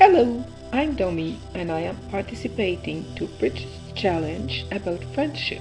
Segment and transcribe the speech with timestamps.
[0.00, 0.42] Hello,
[0.72, 5.60] I'm Domi and I am participating to Bridget's Challenge about friendship.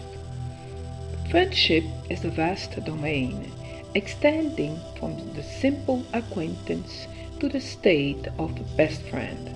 [1.30, 3.52] Friendship is a vast domain
[3.96, 7.06] extending from the simple acquaintance
[7.42, 9.54] to the state of best friend.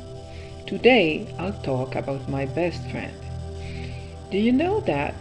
[0.68, 3.16] Today I'll talk about my best friend.
[4.32, 5.16] Do you know that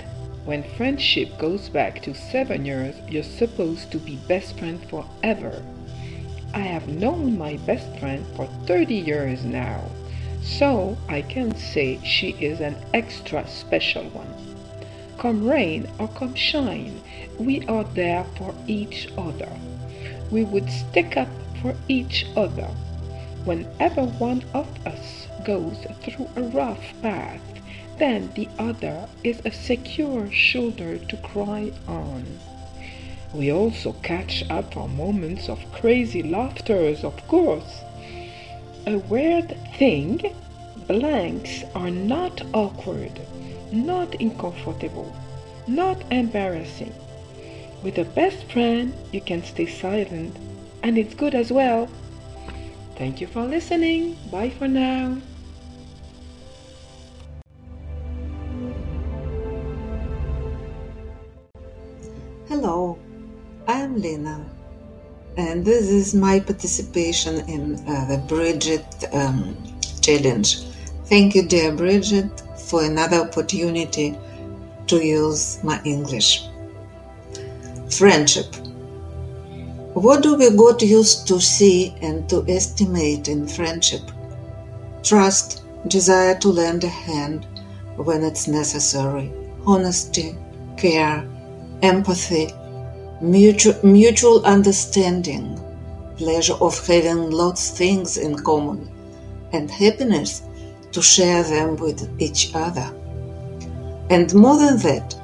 [0.45, 5.63] when friendship goes back to seven years, you're supposed to be best friend forever?
[6.55, 9.81] I have known my best friend for 30 years now,
[10.43, 14.29] so I can say she is an extra special one.
[15.17, 17.01] Come rain or come shine,
[17.39, 19.49] we are there for each other.
[20.31, 21.29] We would stick up
[21.63, 22.69] for each other.
[23.45, 27.41] Whenever one of us goes through a rough path,
[27.99, 32.25] then the other is a secure shoulder to cry on.
[33.35, 37.81] We also catch up on moments of crazy laughters, of course.
[38.87, 40.35] A weird thing,
[40.87, 43.19] blanks are not awkward,
[43.73, 45.15] not uncomfortable,
[45.67, 46.93] not embarrassing.
[47.83, 50.37] With a best friend, you can stay silent,
[50.83, 51.89] and it's good as well.
[52.97, 54.17] Thank you for listening.
[54.31, 55.17] Bye for now.
[62.49, 62.99] Hello,
[63.83, 64.47] I'm Lena,
[65.37, 69.57] and this is my participation in uh, the Bridget um,
[70.01, 70.63] challenge.
[71.07, 74.17] Thank you, dear Bridget, for another opportunity
[74.87, 76.45] to use my English.
[77.91, 78.55] Friendship.
[79.95, 84.03] What do we got used to see and to estimate in friendship?
[85.03, 87.47] Trust, desire to lend a hand
[87.97, 89.33] when it's necessary,
[89.67, 90.37] honesty,
[90.77, 91.29] care,
[91.83, 92.53] empathy,
[93.23, 95.57] mutual, mutual understanding,
[96.17, 98.91] pleasure of having lots things in common,
[99.53, 100.43] and happiness
[100.91, 102.93] to share them with each other.
[104.11, 105.15] And more than that,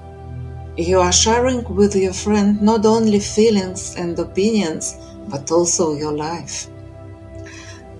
[0.76, 4.96] you are sharing with your friend not only feelings and opinions,
[5.28, 6.68] but also your life.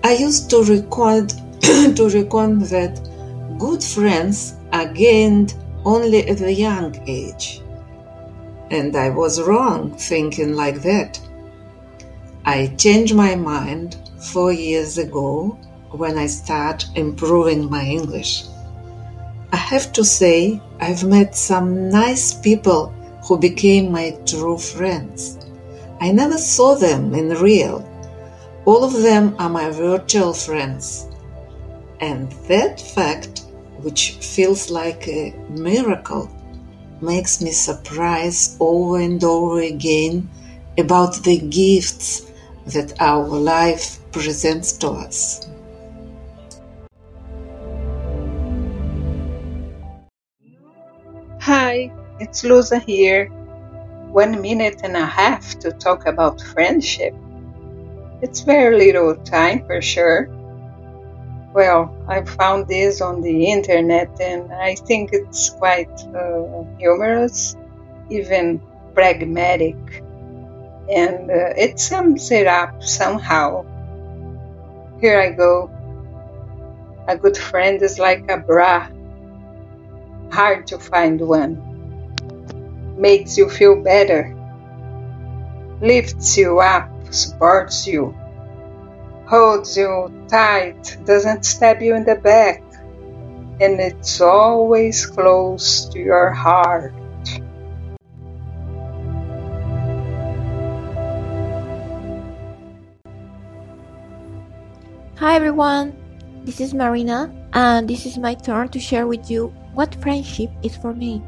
[0.03, 1.29] I used to record
[1.61, 3.01] to record that
[3.59, 7.58] good friends are gained only at a young age
[8.71, 11.19] and I was wrong thinking like that.
[12.45, 13.97] I changed my mind
[14.31, 15.57] four years ago
[15.91, 18.45] when I started improving my English.
[19.51, 22.93] I have to say, I've met some nice people
[23.27, 25.37] who became my true friends.
[25.99, 27.85] I never saw them in real.
[28.65, 31.07] All of them are my virtual friends.
[31.99, 33.41] And that fact,
[33.81, 36.29] which feels like a miracle,
[37.01, 40.29] makes me surprised over and over again
[40.77, 42.31] about the gifts
[42.67, 45.47] that our life presents to us.
[51.41, 53.27] Hi, it's Luza here.
[54.11, 57.15] One minute and a half to talk about friendship.
[58.21, 60.29] It's very little time for sure.
[61.53, 67.55] Well, I found this on the internet and I think it's quite uh, humorous,
[68.09, 68.61] even
[68.93, 69.75] pragmatic,
[70.89, 73.65] and uh, it sums it up somehow.
[75.01, 75.71] Here I go.
[77.07, 78.87] A good friend is like a bra,
[80.31, 81.57] hard to find one.
[82.95, 84.35] Makes you feel better,
[85.81, 88.13] lifts you up, supports you,
[89.29, 92.63] holds you tight, doesn't stab you in the back,
[93.61, 96.91] and it's always close to your heart.
[105.17, 105.93] Hi everyone,
[106.43, 110.75] this is Marina, and this is my turn to share with you what friendship is
[110.75, 111.21] for me.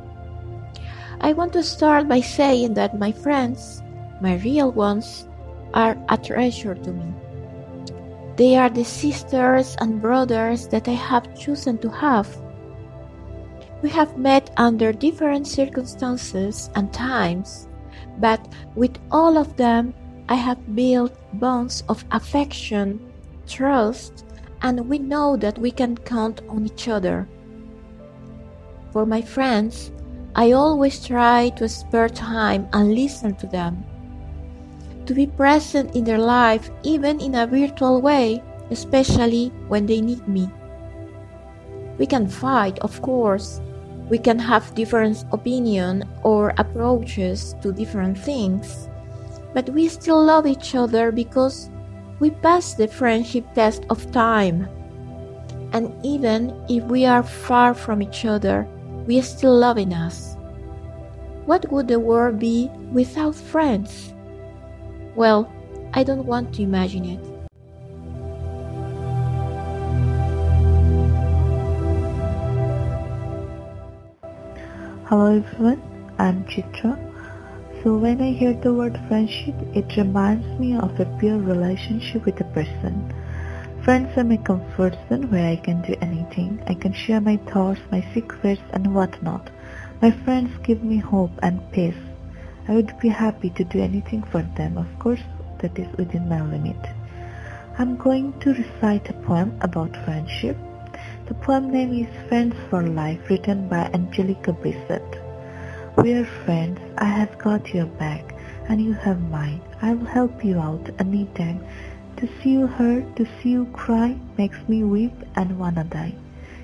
[1.20, 3.84] I want to start by saying that my friends,
[4.22, 5.28] my real ones,
[5.76, 7.21] are a treasure to me.
[8.38, 12.28] They are the sisters and brothers that I have chosen to have.
[13.82, 17.68] We have met under different circumstances and times,
[18.20, 18.40] but
[18.76, 19.94] with all of them,
[20.30, 23.00] I have built bonds of affection,
[23.48, 24.26] trust,
[24.62, 27.28] and we know that we can count on each other.
[28.92, 29.92] For my friends,
[30.36, 33.84] I always try to spare time and listen to them
[35.12, 38.42] to be present in their life even in a virtual way,
[38.72, 40.50] especially when they need me.
[41.98, 43.62] We can fight, of course.
[44.10, 48.90] We can have different opinion or approaches to different things.
[49.54, 51.70] But we still love each other because
[52.20, 54.70] we passed the friendship test of time
[55.74, 58.68] And even if we are far from each other,
[59.06, 60.38] we are still loving us.
[61.46, 64.14] What would the world be without friends?
[65.14, 65.52] Well,
[65.94, 67.20] I don't want to imagine it.
[75.08, 75.82] Hello everyone,
[76.18, 76.96] I'm Chitra.
[77.84, 82.40] So when I hear the word friendship, it reminds me of a pure relationship with
[82.40, 83.14] a person.
[83.84, 86.64] Friends are my comfort zone where I can do anything.
[86.68, 89.50] I can share my thoughts, my secrets and whatnot.
[90.02, 92.11] My friends give me hope and peace.
[92.68, 95.24] I would be happy to do anything for them, of course
[95.60, 96.78] that is within my limit.
[97.78, 100.58] I'm going to recite a poem about friendship.
[101.28, 105.20] The poem name is Friends for Life written by Angelica Bissett.
[105.98, 106.80] We are friends.
[106.98, 108.36] I have got your back
[108.70, 109.62] and you have mine.
[109.82, 111.66] I will help you out anytime.
[112.18, 116.14] To see you hurt, to see you cry makes me weep and wanna die.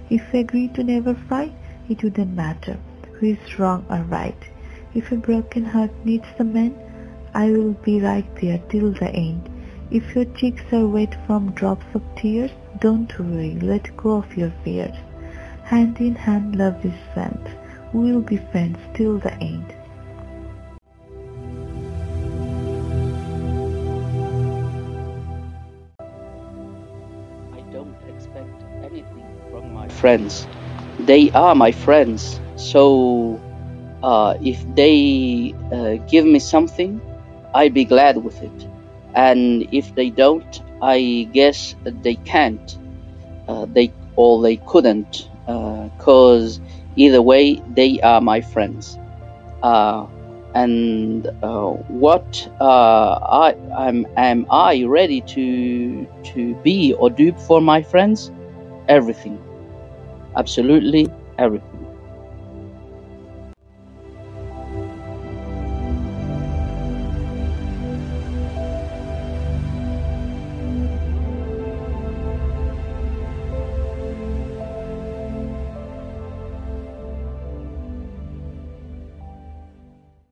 [0.09, 1.53] If we agree to never fight,
[1.89, 2.77] it wouldn't matter
[3.13, 4.37] who is wrong or right.
[4.97, 6.73] If a broken heart needs a man,
[7.35, 9.47] I will be right there till the end.
[9.91, 12.49] If your cheeks are wet from drops of tears,
[12.79, 14.95] don't worry, let go of your fears.
[15.65, 17.47] Hand in hand love is sent.
[17.93, 19.71] We'll be friends till the end.
[27.53, 30.47] I don't expect anything from my friends.
[31.01, 32.39] They are my friends.
[32.55, 33.39] So
[34.03, 37.01] uh, if they uh, give me something,
[37.53, 38.67] I'd be glad with it.
[39.15, 42.77] And if they don't, I guess they can't.
[43.47, 46.61] Uh, they or they couldn't, uh, cause
[46.95, 48.99] either way they are my friends.
[49.63, 50.07] Uh,
[50.53, 57.61] and uh, what uh, I am am I ready to to be or do for
[57.61, 58.31] my friends?
[58.87, 59.41] Everything,
[60.37, 61.76] absolutely everything.